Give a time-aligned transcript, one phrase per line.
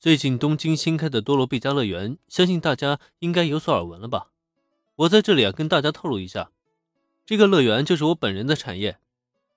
[0.00, 4.28] 最近东京新开的多罗毕加乐园，相信大家应该有所耳闻了吧？
[4.94, 6.52] 我在这里啊，跟大家透露一下，
[7.26, 9.00] 这个乐园就是我本人的产业。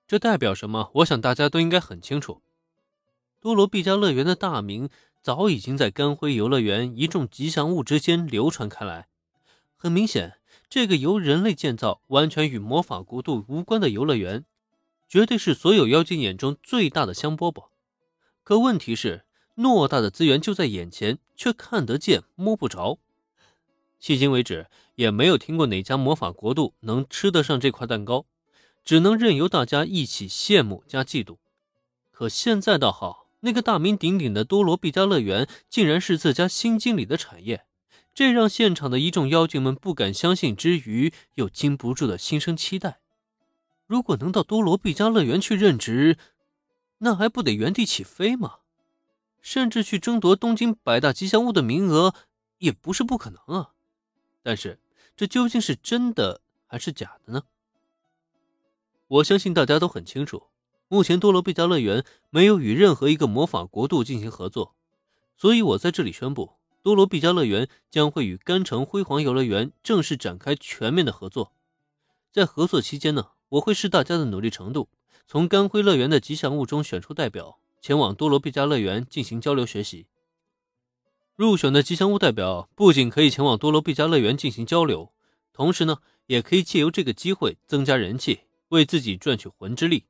[0.08, 0.90] 这代表什么？
[0.94, 2.42] 我想大家都应该很清楚。
[3.38, 4.88] 多罗毕加乐园的大名
[5.20, 9.06] 早已经在干辉游乐园一众吉祥物之间流传开来。
[9.76, 10.38] 很明显，
[10.68, 14.44] 这个由人类建造、完全与魔法国度无关的游乐园，
[15.08, 17.66] 绝对是所有妖精眼中最大的香饽饽。
[18.42, 19.24] 可问题是。
[19.56, 22.98] 偌大的资源就在眼前，却看得见摸不着。
[24.00, 24.66] 迄今为止，
[24.96, 28.26] 也没有听过哪家魔法国度能吃得上这块蛋糕，
[28.84, 31.36] 只能任由大家一起羡慕加嫉妒。
[32.10, 37.64] 可现在倒好，那个大名鼎鼎的多罗毕加乐园竟然是自家新经理的产业，
[38.14, 43.00] 这让现场的一众妖精们不敢相信之余，又禁不住的心生期待。
[43.86, 46.16] 如果能到多罗毕加乐园去任职，
[46.98, 48.58] 那还不得原地起飞吗？
[49.42, 52.14] 甚至去争夺东京百大吉祥物的名额
[52.58, 53.74] 也不是不可能啊！
[54.42, 54.78] 但是
[55.16, 57.42] 这究竟是真的还是假的呢？
[59.08, 60.44] 我相信大家都很清楚，
[60.88, 64.74] 目前多罗毕加乐园没有与任何一个魔法国度进行合作，
[65.36, 71.52] 所以我在这里宣布，多罗毕加乐园将会与甘城辉煌游乐园正式展开全面的合作。
[72.30, 74.88] 在合作期间呢，我会视大家的努力程度，
[75.26, 77.58] 从甘辉乐园的吉祥物中选出代表。
[77.82, 80.06] 前往多罗毕加乐园进行交流学习。
[81.34, 85.12] 入选的吉祥物代表不仅可以前往多罗毕加乐园进行交流，
[85.52, 90.04] 同时呢，也可以借由这个机会增加人气，为自己赚取魂之力。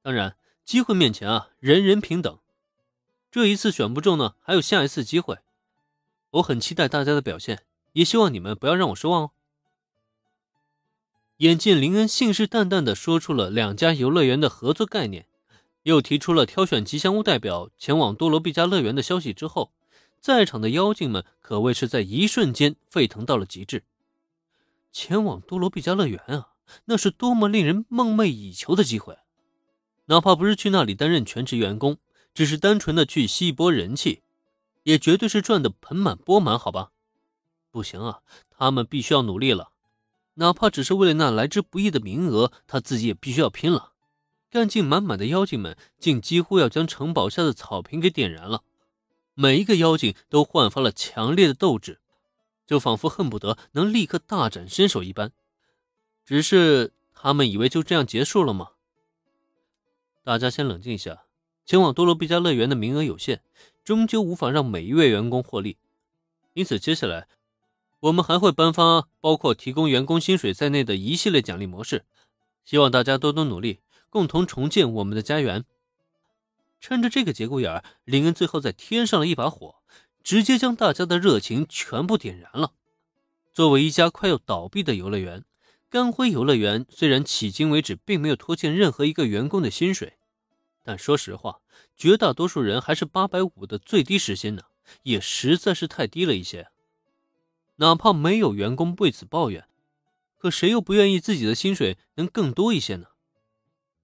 [0.00, 2.38] 当然，机会面前啊，人人平等。
[3.32, 5.38] 这一次选不中呢，还有下一次机会。
[6.30, 9.30] 我很期待大家的表现，也希望你们不要让我失望哦。
[11.38, 15.26] 眼见林恩信誓旦旦地说出了两家游乐园的合作概念。
[15.84, 19.72] 又提出了挑选吉祥物代表前往多罗毕加乐园的消息之后，
[20.20, 23.84] 在场的妖精们可谓是在一瞬间沸腾到了极致。
[24.92, 26.48] 前往多罗毕加乐园啊，
[26.86, 29.16] 那是多么令人梦寐以求的机会！
[30.06, 31.98] 哪怕不是去那里担任全职员工，
[32.34, 34.22] 只是单纯的去吸一波人气，
[34.82, 36.90] 也绝对是赚得盆满钵满，好吧？
[37.70, 38.20] 不行啊，
[38.50, 39.70] 他们必须要努力了，
[40.34, 43.89] 哪怕只是为了那来之不易的名额，他自己也必须要拼了。
[44.50, 48.64] 干劲满满的妖精们竟几乎要将城堡下的草坪给点燃了，
[49.34, 52.00] 每一个妖精都焕发了强烈的斗志，
[52.66, 55.32] 就仿佛恨不得能立刻大展身手一般。
[56.24, 58.70] 只是他们以为就这样结束了吗？
[60.24, 61.22] 大家先冷静一下，
[61.64, 63.42] 前往多罗毕加乐园的名额有限，
[63.84, 65.76] 终究无法让每一位员工获利，
[66.54, 67.28] 因此接下来
[68.00, 72.04] 我们还会颁发包括提供员工薪水在内的一系列奖励模式，
[72.64, 73.78] 希望大家多多努力。
[74.10, 75.64] 共同重建我们的家园。
[76.80, 79.76] 趁着这个节骨眼儿，林恩最后再添上了一把火，
[80.22, 82.72] 直接将大家的热情全部点燃了。
[83.52, 85.44] 作为一家快要倒闭的游乐园，
[85.88, 90.14] 甘辉游乐园虽然迄今为止并没有拖欠任何一个员工的薪水，
[90.82, 91.60] 但说实话，
[91.96, 94.62] 绝大多数人还是八百五的最低时薪呢，
[95.02, 96.68] 也实在是太低了一些。
[97.76, 99.68] 哪怕没有员工为此抱怨，
[100.38, 103.08] 可谁又不愿意自己的薪水能更多一些呢？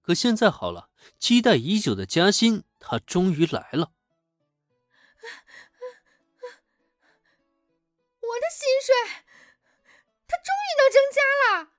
[0.07, 3.91] 可现在好了，期待已久的加薪，它终于来了。
[8.21, 8.95] 我的薪水，
[10.25, 11.19] 它终于能增加
[11.59, 11.71] 了。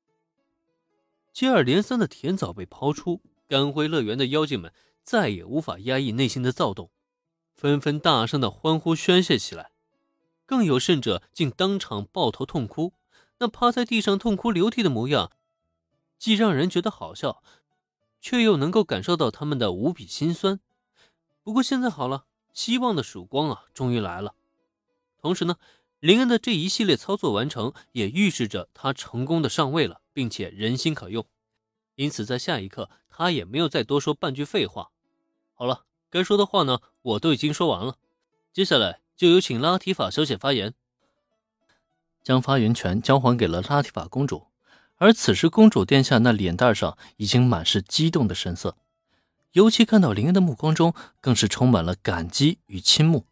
[1.33, 6.91] 接二连三的甜枣被抛出，甘辉乐园的妖精们再也无法压抑内心的躁动，
[7.55, 9.71] 纷纷大声的欢呼宣泄起来。
[10.45, 12.93] 更有甚者，竟当场抱头痛哭。
[13.39, 15.33] 那趴在地上痛哭流涕的模样，
[16.19, 17.43] 既让人觉得好笑。
[18.20, 20.60] 却又能够感受到他们的无比心酸。
[21.42, 24.34] 不过现在好了，希望的曙光啊，终于来了。
[25.20, 25.56] 同时呢，
[26.00, 31.24] 林恩的这一系列操作完成，也预示着他成功的上位了，并且人心可用。
[31.94, 34.90] 因此，在下一刻，他也没有再多说半句废话。
[35.54, 37.96] 好了，该说的话呢，我都已经说完了。
[38.53, 40.74] 接下来就有请拉提法小姐发言，
[42.22, 44.47] 将发言权交还给了拉提法公主。
[44.98, 48.77] 而此时，公主殿下那脸蛋上已经满是激动的神色，
[49.53, 53.24] 尤其看到林恩的目光中，更是充满了感激与倾慕。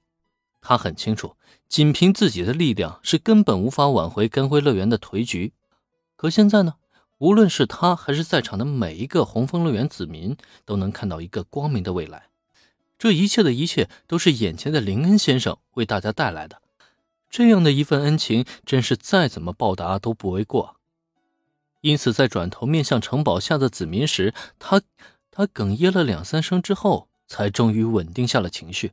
[0.61, 1.37] 她很清楚，
[1.69, 5.53] 仅凭自己的力量是根本无法挽回甘辉乐园的颓局。
[6.17, 6.75] 可现在呢，
[7.19, 12.29] 无论是她还是在场的每一个红枫乐园子民，都能看到一个光明的未来。
[12.99, 16.63] 这一切的一切，都是眼前的林恩先生为大家带来的。
[17.29, 20.76] 这样的一份恩情，真是再怎么报答都不为过。
[21.87, 24.83] 因此，在转头面向城堡下的子民时，他
[25.31, 28.91] 他哽咽了两三声之后，才终于稳定下了情绪。